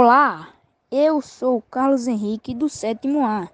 [0.00, 0.50] Olá,
[0.92, 3.48] eu sou Carlos Henrique do sétimo A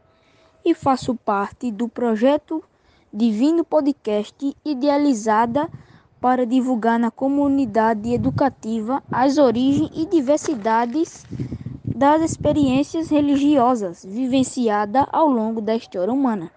[0.63, 2.63] e faço parte do projeto
[3.11, 5.71] Divino Podcast idealizada
[6.21, 11.25] para divulgar na comunidade educativa as origens e diversidades
[11.83, 16.51] das experiências religiosas vivenciadas ao longo da história humana.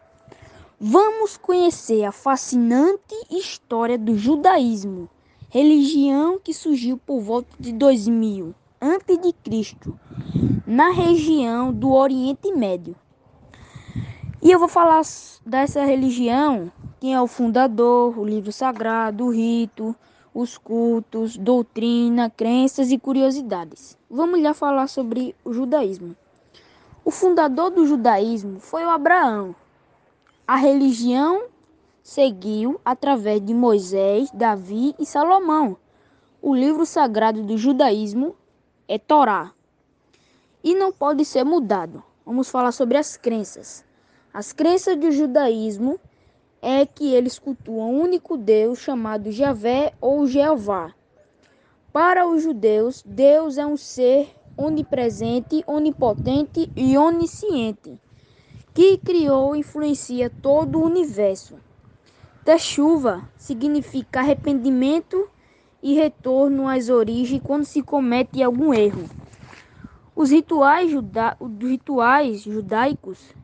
[0.77, 5.07] Vamos conhecer a fascinante história do judaísmo,
[5.49, 8.53] religião que surgiu por volta de 2000
[8.91, 9.75] a.C.,
[10.65, 12.95] na região do Oriente Médio.
[14.41, 15.01] E eu vou falar
[15.45, 19.95] dessa religião, quem é o fundador, o livro sagrado, o rito,
[20.33, 23.97] os cultos, doutrina, crenças e curiosidades.
[24.09, 26.15] Vamos já falar sobre o judaísmo.
[27.03, 29.55] O fundador do judaísmo foi o Abraão.
[30.47, 31.45] A religião
[32.03, 35.75] seguiu através de Moisés, Davi e Salomão.
[36.41, 38.35] O livro sagrado do judaísmo
[38.87, 39.51] é Torá
[40.63, 42.03] e não pode ser mudado.
[42.25, 43.85] Vamos falar sobre as crenças.
[44.33, 45.99] As crenças do judaísmo
[46.61, 50.93] é que eles cultuam um único Deus chamado Javé ou Jeová.
[51.93, 57.99] Para os judeus, Deus é um ser onipresente, onipotente e onisciente,
[58.73, 61.55] que criou e influencia todo o universo.
[62.43, 65.29] Teshuva significa arrependimento
[65.81, 69.09] e retorno às origens quando se comete algum erro.
[70.15, 73.35] Os rituais, juda os rituais judaicos,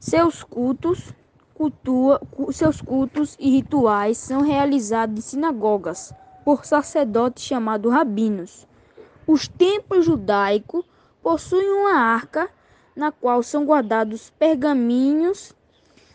[0.00, 1.12] seus cultos,
[1.52, 6.12] cultua, seus cultos e rituais são realizados em sinagogas
[6.44, 8.66] por sacerdotes chamados rabinos.
[9.26, 10.84] Os templos judaicos
[11.22, 12.50] possuem uma arca
[12.94, 15.54] na qual são guardados pergaminhos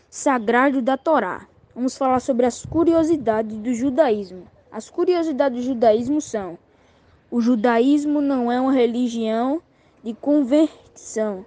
[0.08, 1.46] sagrados da Torá.
[1.74, 4.46] Vamos falar sobre as curiosidades do judaísmo.
[4.72, 6.56] As curiosidades do judaísmo são:
[7.30, 9.60] o judaísmo não é uma religião
[10.02, 11.44] de conversão.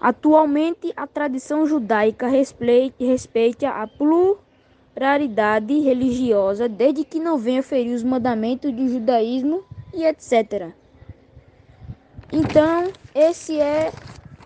[0.00, 8.72] Atualmente, a tradição judaica respeita a pluralidade religiosa desde que não venha ferir os mandamentos
[8.72, 10.72] do judaísmo e etc.
[12.30, 13.92] Então, esse é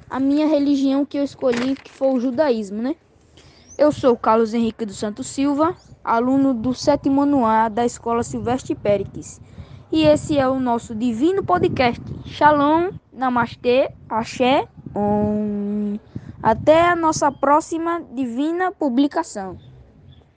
[0.08, 2.94] a minha religião que eu escolhi, que foi o judaísmo, né?
[3.78, 5.72] Eu sou Carlos Henrique dos Santos Silva,
[6.02, 9.40] aluno do sétimo ano A da Escola Silvestre Péricles.
[9.92, 12.02] E esse é o nosso divino podcast.
[12.24, 15.96] Shalom, Namastê, Axé, Om.
[16.42, 19.60] Até a nossa próxima divina publicação.